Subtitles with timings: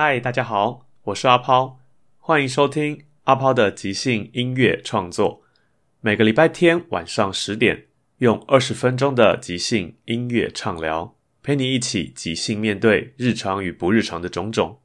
[0.00, 1.80] 嗨，大家好，我是阿抛，
[2.18, 5.42] 欢迎收听阿抛的即兴音乐创作。
[6.00, 7.86] 每个礼拜天晚上十点，
[8.18, 14.78] 用二十分钟的即兴音乐畅聊，陪你一起即兴面对日常与不日常的种种。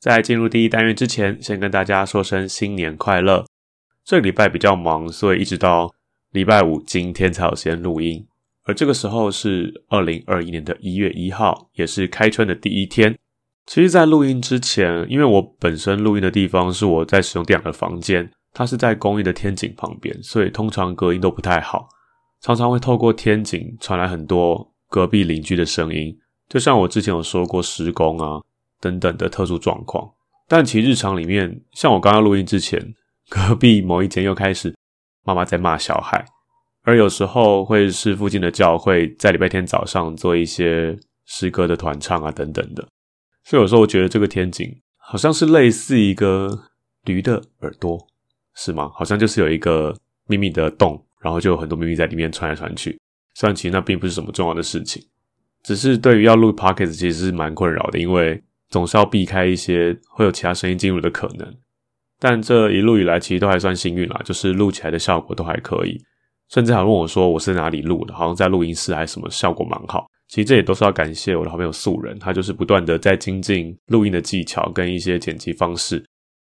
[0.00, 3.46] 在进入第一单元之前，先跟大家说声新年快乐。
[4.04, 5.94] 这个礼拜比较忙，所以一直到
[6.32, 8.26] 礼拜五今天才有时间录音。
[8.64, 13.16] 而这个时候是二零二一年的一月一号，也是开春的第一天。
[13.68, 21.86] 其实，在录音之前，因为我本身录音的地方是我在使用电脑的房间，它是在公寓的天井旁边，所以通常隔音都不太好，
[22.40, 28.40] 常常会透过天井传来很多隔壁邻居的声音，就像我之前有说过施工啊
[28.80, 30.10] 等等的特殊状况。
[30.48, 32.94] 但其实日常里面，像我刚刚录音之前，
[33.28, 34.74] 隔壁某一间又开始
[35.26, 36.24] 妈妈在骂小孩，
[36.84, 42.88] 而有时候会是附近的教会在礼拜天早上做一些诗歌的团唱啊等等的。
[43.48, 46.64] 所以有时候我觉得这个天井好像是类似一个
[47.04, 47.98] 驴的耳朵，
[48.54, 48.90] 是吗？
[48.92, 53.00] 好像就是有一个秘密的洞，然后就有很多秘密在里面传来传去。
[53.32, 55.02] 虽然其实那并不是什么重要的事情，
[55.62, 58.38] 只是对于要录 podcast 其实是蛮困扰的，因为
[58.68, 61.56] 总是要避开一些会有其他声音进入的可能。
[62.18, 65.98] 但这一路以来其实都还算幸运啦，就是录起来的效果都还可以，
[66.50, 70.06] 甚至还问我说我是哪里录的，好像在录音室还是什么，效果蛮好。
[70.28, 75.96] 其实这也都是要感谢我的好朋友素人，他就是不断的在精进录音的技巧跟一些剪辑方式，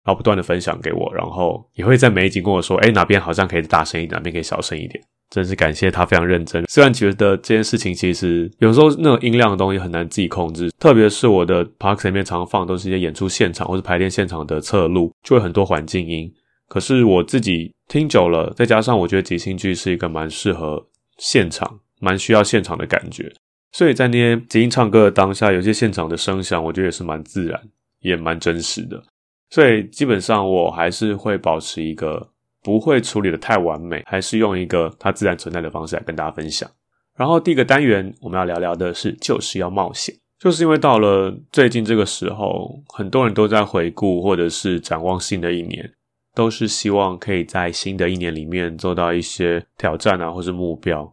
[0.05, 6.63] 然后不断的分享给我，然后也会在每一集跟我说，哎，哪边好像可以大声一点，哪边可以小声一点，真是感谢他非常认真。
[6.69, 16.31] 虽然觉得这件事情其实有时候那种音量的东西很难自己控制，特别是我的 park 里面常放都是一些演出现场或是排练现场的侧录，就会很多环境音。
[16.69, 23.31] 可是我自己听久了，再加上我觉得即兴剧是一个蛮适合现场、蛮需要现场的感觉。
[23.73, 27.59] 所以在那些即兴唱歌的当下，有些现场的声响，我觉得也是蛮自然，
[27.99, 29.03] 也蛮真实的。
[29.49, 32.29] 所以基本上我还是会保持一个
[32.63, 36.69] 不会处理的太完美，还是用一个它自然存在的方式来跟大家分享。
[37.15, 45.91] 然后第一个单元我们要聊聊的是，就是要冒险，就是因为到了最近这个时候，很多人都在回顾或者是展望新的一年，
[46.33, 51.11] 都是希望可以在新的一年里面做到一些挑战啊，或是目标。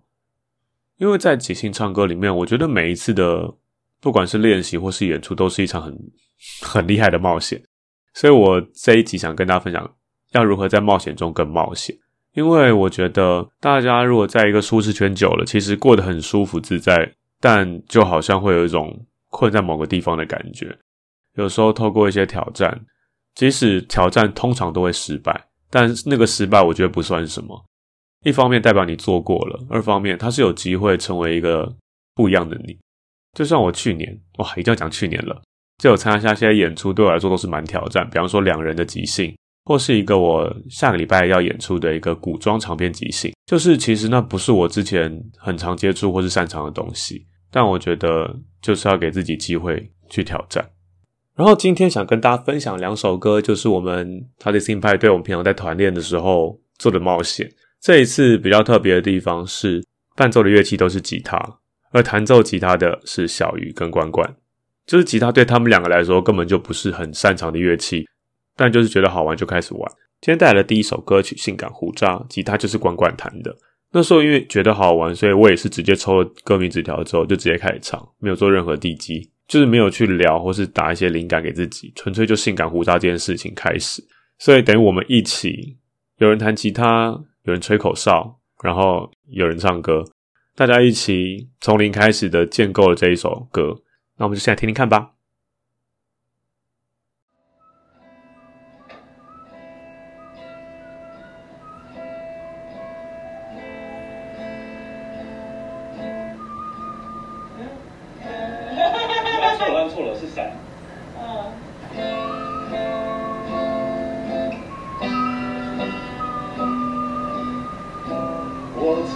[1.00, 3.50] 因为在即兴唱歌里面，我觉得每一次的
[4.02, 5.98] 不管是练习或是演出，都是一场很
[6.60, 7.60] 很厉害的冒险。
[8.12, 9.90] 所以我这一集想跟大家分享，
[10.32, 11.96] 要如何在冒险中更冒险。
[12.34, 20.78] 因为我觉得大家如果在一个舒适圈久了，其实过得很舒服自在，但就好像会有一种困在某个地方的感觉。
[21.36, 22.78] 有时候透过一些挑战，
[23.34, 27.64] 即使挑战通常都会失败，但那个失败我觉得不算什么。
[28.24, 31.74] 一方面代表你做过了，二方面它是有机会成为一个
[32.14, 32.76] 不一样的你。
[33.36, 35.40] 就像我去年，哇，一定要讲去年了，
[35.78, 38.08] 就有参加一下些演出，对我来说都是蛮挑战。
[38.10, 50.68] 比方说两人的即兴，或是一个我下个礼拜要演出的一个古装长篇即兴，就是其实那不是我之前很常接触或是擅长的东西，但我觉得就是要给自己机会去挑战。
[51.36, 57.48] 然后今天想跟大家分享两首歌，就是我们他的新派对我们平常在团练的时候做的冒险。
[57.80, 59.82] 这一次比较特别的地方是，
[60.14, 61.38] 伴奏的乐器都是吉他，
[61.92, 64.36] 而弹奏吉他的是小鱼跟关关。
[64.86, 68.06] 就是吉他对他们两个来说根本就不是很擅长的乐器，
[68.54, 69.92] 但就是觉得好玩就开始玩。
[70.20, 73.56] 今天带来的第一首歌曲《性感胡渣》，吉他就是关关弹的。
[73.92, 84.04] 那时候因为觉得好玩，所以我也是直接抽了歌名纸条之后就直接开始唱，没有做任何地基，就是没有去聊或是打一些灵感给自己，纯粹就性感胡渣这件事情开始。
[84.38, 85.78] 所以等于我们一起。
[86.18, 90.04] 有人弹吉他，有人吹口哨，然后有人唱歌，
[90.54, 93.74] 大家一起从零开始的建构了这一首歌。
[94.16, 95.12] 那我们就现在听听看吧。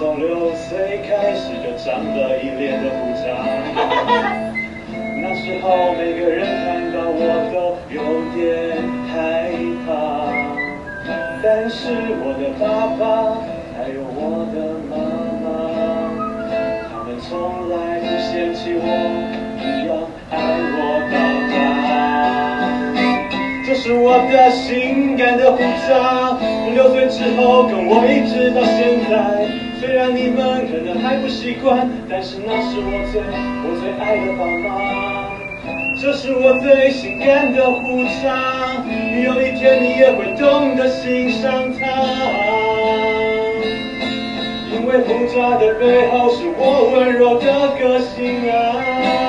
[0.05, 3.41] 从六岁开始就长了一脸的胡渣，
[5.17, 8.05] 那时候每个人看到我都有
[8.37, 8.45] 点
[9.09, 9.49] 害
[9.87, 9.89] 怕，
[11.43, 11.89] 但是
[12.21, 13.33] 我的爸爸
[13.75, 14.93] 还有我的妈
[15.41, 15.49] 妈，
[16.93, 17.33] 他们从
[17.71, 18.85] 来不嫌弃我，
[19.56, 19.97] 一样
[20.29, 20.37] 爱
[20.77, 21.17] 我到
[21.49, 21.56] 大。
[23.67, 25.56] 这是我的性感的胡
[25.89, 29.49] 渣，从六岁之后跟我一直到现在。
[29.94, 33.23] 虽然你们可能还不习惯，但是那是我最
[33.62, 35.31] 我最爱的爸妈。
[36.02, 38.85] 这是我最性感的胡渣，
[39.25, 41.87] 有一天你也会懂得欣赏它。
[44.73, 47.46] 因为胡渣的背后是我温柔的
[47.79, 49.24] 个性啊。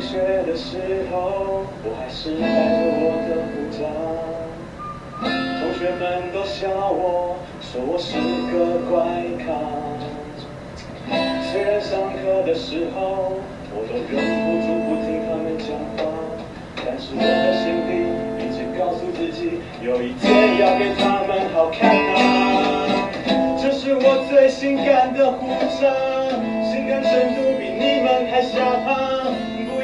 [0.00, 0.16] 中学
[0.46, 0.78] 的时
[1.12, 3.84] 候，我还是带着我的护照，
[5.20, 8.16] 同学们都笑我，说我是
[8.48, 8.96] 个怪
[9.44, 9.52] 咖。
[11.52, 13.36] 虽然上课的时候，
[13.76, 16.08] 我都忍不住不听他们讲话，
[16.76, 18.08] 但是我的心里
[18.40, 22.16] 一直告诉自己，有一天要给他们好看啊。
[23.60, 25.46] 这是我最性感的护
[25.78, 25.92] 照，
[26.64, 29.09] 性感程度比你们还下趴，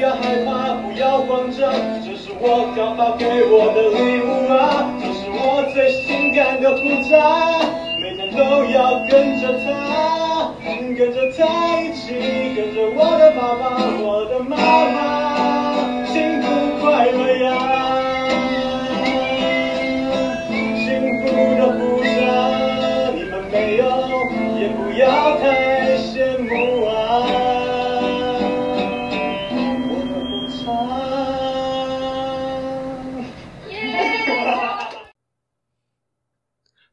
[0.07, 1.69] 不要害怕，不要慌张。
[2.05, 7.19] 这是我爸妈给我的礼物啊，这是我最性感的护照，
[8.01, 8.39] 每天都
[8.71, 10.55] 要跟着他，
[10.97, 15.06] 跟着他一起，跟着我的爸爸，我的妈妈，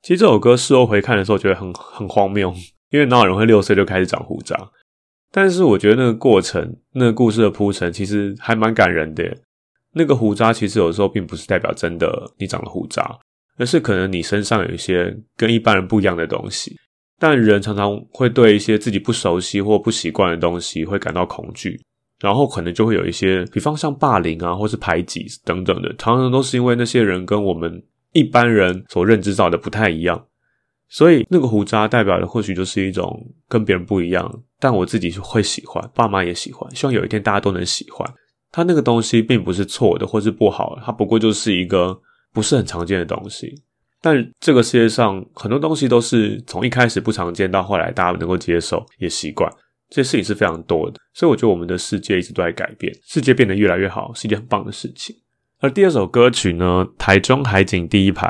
[0.04, 2.54] 其实这首歌事后回看的时候，觉得很很荒谬，
[2.92, 4.54] 因为哪有人会六岁就开始长胡渣？
[5.32, 9.24] 但是我觉得那个过程，那个故事的铺陈，其实还蛮感人的。
[9.94, 13.18] 那个胡渣其实有时候并不是代表真的你长了胡渣，
[13.58, 16.76] 而是可能你身上有一些跟一般人不一样的东西。
[17.18, 21.80] 但人常常会对一些自己不熟悉或不习惯的东西会感到恐惧，
[22.20, 27.82] 然后可能就会有一些，比方像霸凌啊，或是排挤等等的，常常都是因为那些人跟我们。
[28.14, 30.28] 一般人所认知到的不太一样，
[30.88, 38.08] 所以那个胡渣代表的或许就是一种跟别人不一样，但我自己会喜欢，爸妈也喜欢，希望有一天大家都能喜欢。
[38.52, 42.00] 他那个东西并不是错的，或是不好，它不过就是一个
[42.32, 43.52] 不是很常见的东西。
[44.00, 49.52] 但这个世界上很多东西都是从一开始不常见到后来大家能够接受也习惯，
[49.90, 51.00] 这些事情是非常多的。
[51.16, 55.16] 所以我觉得我们的世界一直都在改变，世界变得越来越好是一件很棒的事情。
[55.64, 58.28] 而第二首歌曲呢，《台中海景第一排》，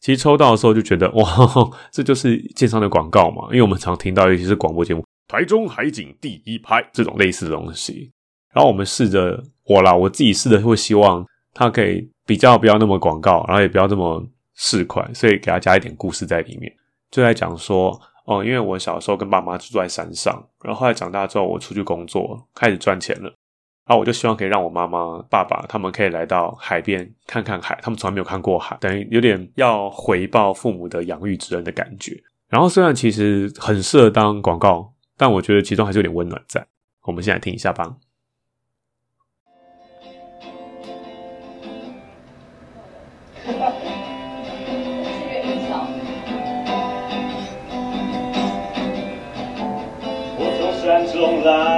[0.00, 1.26] 其实抽到的时候就觉得，哇，
[1.90, 3.48] 这就是建商的广告嘛。
[3.50, 8.12] 因为我们常听到，尤其是广播节目，《台中海景第一排》这种类似的东西。
[8.54, 14.24] 然后我们试着，我啦，我自己试着会希望它可以比较不要那么广告，然后也不要这么
[14.54, 16.72] 市侩，所以给它加一点故事在里面。
[17.10, 23.34] 就在讲说，哦，因为我小时候跟爸妈住在山上，然后后来长大之后，我出去工作，开始赚钱了。
[23.86, 32.20] 啊我就希望可以让我妈妈、爸爸他们可以来到海边看看海，他们从来没有看过海，等于有点要回报父母的养育之恩的感觉。
[32.48, 36.66] 然后虽然其实很适合当广告，但我觉得其中还是有点温暖在。
[37.04, 37.94] 我们先来听一下吧。
[50.38, 51.75] 我从山中来。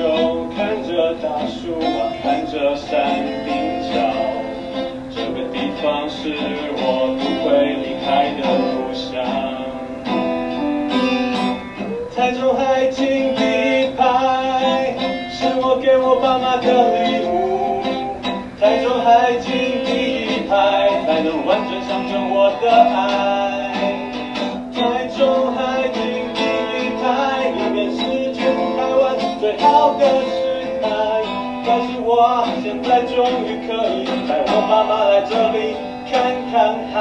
[0.00, 3.52] 就看着大树啊，看着山顶
[3.82, 3.92] 角，
[5.10, 6.32] 这个地方是
[6.72, 6.82] 我
[7.20, 8.40] 不会离开的
[8.72, 9.04] 故乡。
[12.16, 14.00] 台中海景第一排。
[15.32, 16.66] 是我给我爸妈的
[17.02, 17.82] 礼物。
[18.58, 19.52] 台中海景
[19.84, 19.88] 第
[20.24, 23.39] 一排，才能完整象征我的爱。
[29.80, 30.88] 好的时代。
[31.64, 35.74] 但是我现在终于可以带我妈妈来这里
[36.10, 36.12] 看
[36.52, 36.98] 看海。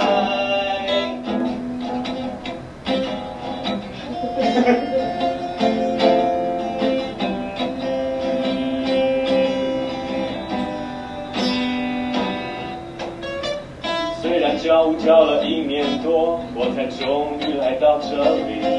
[14.21, 18.78] 虽然教舞教了一年多，我才终于来到这里。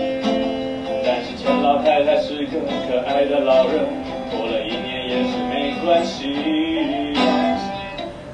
[2.52, 3.86] 但是陈老太太是个可爱的老人，
[4.30, 6.34] 过了一年也是没关系。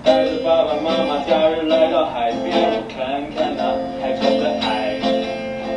[0.03, 2.97] 带着爸爸妈妈假日来到海边，我看
[3.35, 4.97] 看那海中的海，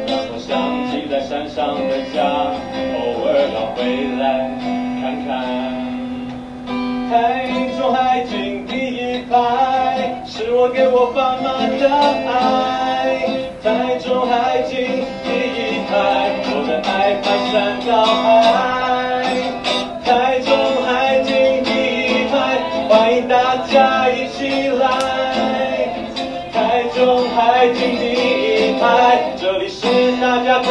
[0.08, 2.24] 让我想起在山上的家，
[2.96, 3.78] 偶尔要回
[4.18, 4.24] 来
[5.02, 5.28] 看看。
[7.10, 13.20] 台中海景第一排，是我给我爸妈的爱。
[13.62, 14.89] 台中海景
[17.90, 19.24] 排山到海。
[20.06, 20.54] 台中
[20.84, 21.72] 海景第
[22.06, 24.88] 一排，欢迎大家一起来。
[26.54, 29.88] 台中海景第一排，这里是
[30.22, 30.70] 大家的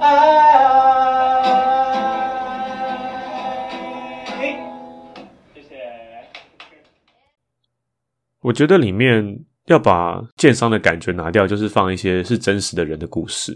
[0.00, 0.06] 爱。
[5.54, 5.76] 谢谢。
[8.40, 9.22] 我觉得里面
[9.66, 13.52] 要把建商的感觉拿掉，就是放一些是真实的人的故事。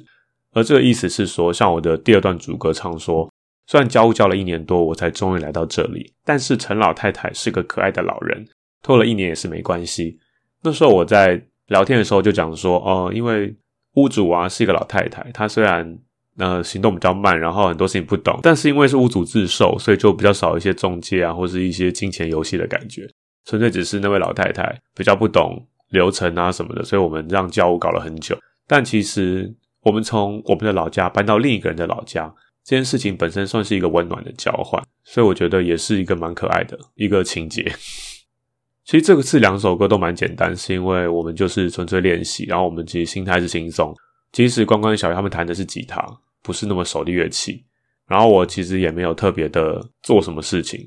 [0.56, 3.30] 而这个意思是说，像我的第二段主歌唱说，
[3.66, 8.42] 虽然教务教了一年多，我才终于来到这里，但是陈老太太是个可爱的老人，
[8.82, 10.18] 拖了一年也是没关系。
[10.62, 13.54] 那时候我在聊天的时候就讲说，哦、因为
[13.96, 15.98] 屋主啊是一个老太太，她虽然
[16.38, 23.06] 呃行动比较慢，然后很多事情不懂，但是因为是屋主自售，所以就比较少一些中介啊，或是一些金钱游戏的感觉。
[23.44, 28.34] 纯粹只是那位老太太比较不懂流程啊什么的，所以我们让教务搞了很久。
[28.66, 29.54] 但其实
[29.86, 37.62] 我们从我们的老家搬到另一个人的老家，这件事情本身算是一个温暖的交换，所以我觉得也是一个蛮可爱的一个情节。
[38.84, 43.94] 其实这个次两首歌都蛮简单，是因为我们就是纯粹练习，然后我们其实心态是轻松。
[44.32, 46.04] 即使关关小鱼他们弹的是吉他，
[46.42, 47.64] 不是那么熟的乐器，
[48.08, 50.84] 然后我其实也没有特别的做什么事情，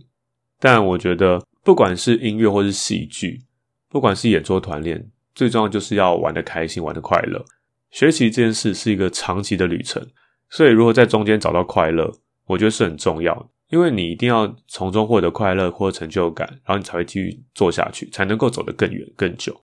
[0.59, 3.41] 但我觉得不管是音乐或是戏剧，
[3.87, 7.45] 不管是演出团练，最重要就是要玩的开心，玩的快乐。
[7.91, 10.05] 学习这件事是一个长期的旅程，
[10.49, 12.11] 所以如何在中间找到快乐，
[12.45, 13.51] 我觉得是很重要。
[13.69, 19.55] 因为你一定要从中获得快乐或成就感，然后你才会继续做下去，才能够走得更远更久。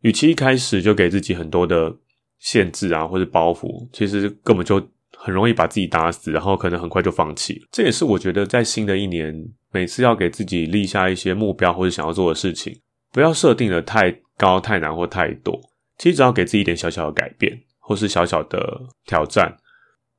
[0.00, 1.96] 与其一开始就给自己很多的
[2.38, 4.84] 限制啊，或者包袱，其实根本就
[5.16, 7.64] 很容易把自己打死，然后可能很快就放弃。
[7.70, 9.32] 这也是我觉得在新的一年，
[9.70, 12.76] 每次要给自己立下一些目标或者想要做的事情，
[13.12, 15.60] 不要设定的太高、太难或太多。
[15.98, 19.56] 其实只要给自己一点小小的改变，或是小小的挑战，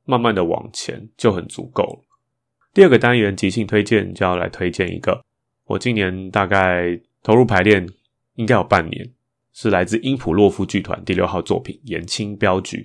[0.04, 2.04] 慢慢的往前就很足够了。
[2.74, 5.24] 第二个单元即兴推荐就要来推荐一个，
[5.66, 7.86] 我今年大概投入排练
[8.34, 9.12] 应该有半年，
[9.52, 12.76] 是来自因普洛夫剧团第六号作品《延青镖局》。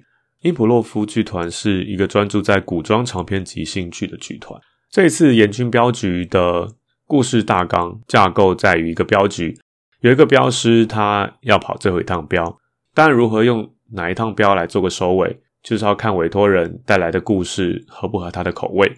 [0.42, 4.60] 因普洛夫剧团是一个专注在古装长篇即兴剧的剧团。
[4.90, 9.58] 这一次《延青镖局》的故事大纲架构在于一个镖局，
[10.02, 12.60] 有一个镖师他要跑最后一趟镖，
[12.94, 18.92] 当然如何用哪一趟镖来做个收尾，就是要看委托人带来的故事合不合他的口味。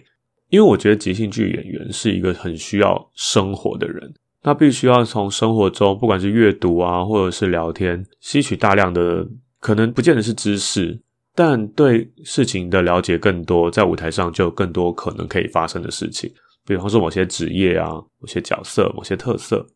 [0.48, 9.26] 因为我觉得即兴剧演员是一个很需要生活的人，他必须要从生活中，不管是阅读啊，或者是聊天，吸取大量的
[9.58, 11.00] 可能不见得是知识，
[11.34, 16.30] 但对事情的了解更多，在舞台上就有更多可能可以发生的事情，
[16.64, 19.66] 比方说某些职业啊、某些角色、某些特色。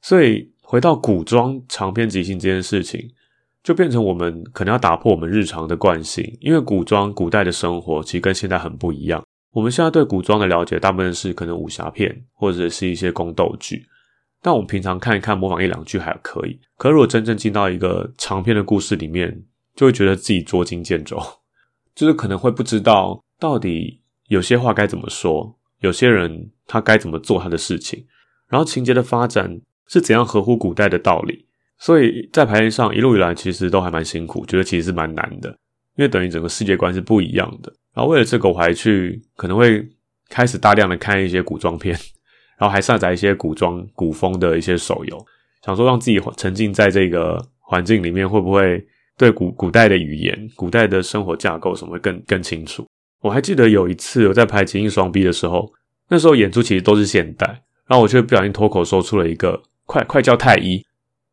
[0.00, 3.10] 所以回到古装长篇即兴这件事情，
[3.68, 9.22] 就变成我们可能要打破我们日常的惯性，因为古装古代的生活其实跟现在很不一样。
[9.52, 13.84] 我们现在对古装的了解，大部分是可能武侠片或者是一些宫斗剧，
[14.40, 16.58] 但我们平常看一看、模仿一两句还可以。
[16.78, 19.44] 可如果真正进到一个长篇的故事里面，
[19.76, 21.20] 就会觉得自己捉襟见肘，
[21.94, 28.06] 就是可能会不知道到底有些话该怎么说，有些人他该怎么做他的事情，
[28.48, 31.47] 然后情节的发展是怎样合乎古代的道理。
[31.78, 35.48] 所以在排练上一路以来，其实都还蛮辛苦，觉得其实是蛮难的，
[35.96, 37.72] 因为等于整个世界观是不一样的。
[37.94, 39.86] 然后为了这个，我还去可能会
[40.28, 41.96] 开始大量的看一些古装片，
[42.58, 45.26] 然后还下载一些古装古风的一些手游，
[45.64, 48.84] 想说让自己沉浸在这个环境里面，会不会
[49.16, 52.86] 对古古代的语言、古代的生活架构什么会更更清楚？
[53.20, 55.72] 我还记得有一次我在拍《情印双 B》的时候，
[56.08, 57.46] 那时候演出其实都是现代，
[57.86, 60.80] 然后我却不小心脱口说出了一个“快快叫太医”，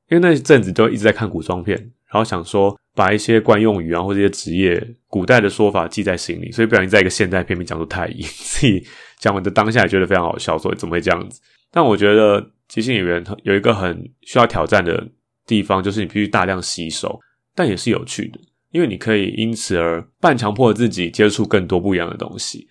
[0.09, 8.85] 因为那阵子就一直在看古装片，然后想说把一些惯用语啊或这些职业古代的说法记在心里，所以不小心在一个现代片面讲出太医， 自己
[9.19, 11.41] 讲完的当下也觉得非常好笑，说怎么会这样子？
[11.71, 15.07] 但我觉得即兴演员有一个很需要挑战的
[15.45, 17.19] 地方，就是你必须大量吸收，
[17.53, 18.39] 但也是有趣的。
[18.71, 22.67] 因为你可以因此而半强迫自己接触更多不一样的东西，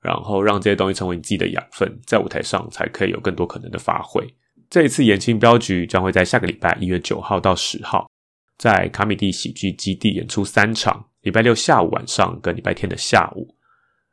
[0.00, 4.24] 然后让这些东西成为你自己的养分，在舞台上才可以有更多可能的发挥。
[4.70, 8.10] 这一次演青镖局将会在下个礼拜一月九号到十号，
[8.58, 13.54] 在卡米蒂喜剧基地演出三场，礼拜六下午晚上跟礼拜天的下午。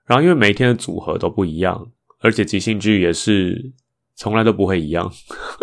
[0.06, 3.74] 然后因为每一天的组合都不一样，而且即兴剧也是
[4.16, 5.12] 从来都不会一样，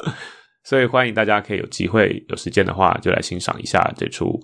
[0.63, 4.41] 所以欢迎大家可以有机会有时间的话就来欣赏一下这出。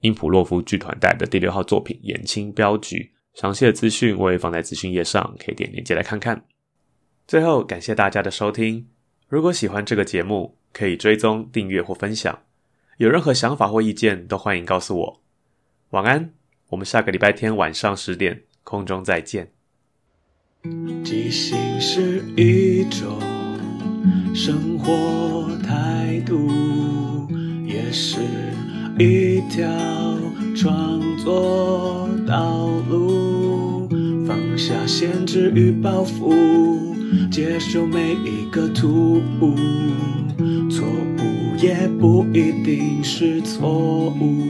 [0.00, 6.44] 因普洛夫剧团带的第六号作品《眼青镖局》，详细的资讯我也放在资讯页上，可以点链接来看看。
[7.26, 8.86] 最后，感谢大家的收听。
[9.28, 12.38] 如果喜欢这个节目，可以追踪、订阅或分享。
[12.96, 15.20] 有任何想法或意见，都欢迎告诉我。
[15.90, 16.32] 晚安，
[16.70, 19.52] 我们下个礼拜天晚上十点空中再见。
[21.04, 23.20] 即兴是一种
[24.34, 27.28] 生活态度，
[27.66, 28.20] 也是。
[28.98, 29.64] 一条
[30.56, 33.88] 创作道路，
[34.26, 36.87] 放下限制与包袱，
[37.38, 39.54] 接受每一个突兀，
[40.68, 44.42] 错误也不一定是错误。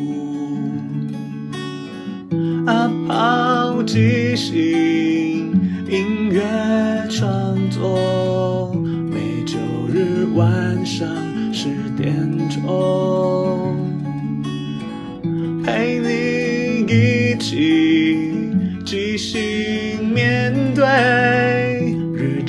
[2.65, 5.53] 阿抛即兴
[5.91, 6.41] 音乐
[7.11, 8.73] 创作，
[9.13, 9.59] 每周
[9.93, 11.07] 日晚上
[11.53, 13.77] 十点钟。
[15.63, 17.98] 陪你一起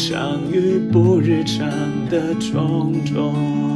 [0.10, 1.70] 相遇不日常
[2.10, 3.69] 的种种。